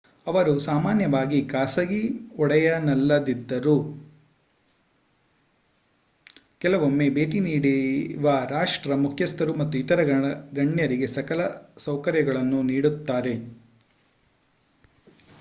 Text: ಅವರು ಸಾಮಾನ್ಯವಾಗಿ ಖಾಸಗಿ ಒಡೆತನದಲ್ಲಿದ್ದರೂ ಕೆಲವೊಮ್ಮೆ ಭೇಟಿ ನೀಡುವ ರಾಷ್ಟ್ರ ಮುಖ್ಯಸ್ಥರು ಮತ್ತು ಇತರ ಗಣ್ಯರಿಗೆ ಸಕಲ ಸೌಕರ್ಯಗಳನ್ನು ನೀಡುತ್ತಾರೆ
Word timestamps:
ಅವರು 0.27 0.53
ಸಾಮಾನ್ಯವಾಗಿ 0.59 1.39
ಖಾಸಗಿ 1.47 1.99
ಒಡೆತನದಲ್ಲಿದ್ದರೂ 2.37 3.75
ಕೆಲವೊಮ್ಮೆ 6.61 7.07
ಭೇಟಿ 7.09 7.41
ನೀಡುವ 7.41 8.25
ರಾಷ್ಟ್ರ 8.51 8.95
ಮುಖ್ಯಸ್ಥರು 9.03 9.53
ಮತ್ತು 9.53 9.77
ಇತರ 9.77 10.01
ಗಣ್ಯರಿಗೆ 10.53 11.09
ಸಕಲ 11.17 11.43
ಸೌಕರ್ಯಗಳನ್ನು 11.79 12.61
ನೀಡುತ್ತಾರೆ 12.71 13.35